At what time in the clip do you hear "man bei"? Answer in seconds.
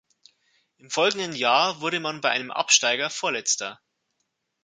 1.99-2.31